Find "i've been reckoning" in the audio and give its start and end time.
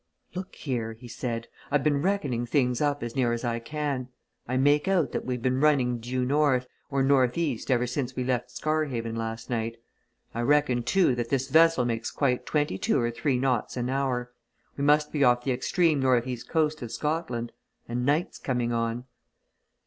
1.69-2.47